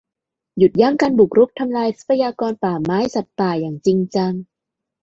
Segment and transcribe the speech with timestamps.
[0.57, 4.33] หยุดยั้งการบุกรุกทำลายทรัพยากรป่าไม้ สัตว์ป่า อย่างจริงจัง